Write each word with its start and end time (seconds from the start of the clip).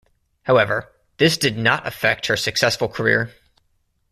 However, 0.45 0.91
this 1.17 1.37
did 1.37 1.59
not 1.59 1.85
affect 1.85 2.25
her 2.25 2.35
successful 2.35 2.87
career. 2.87 3.35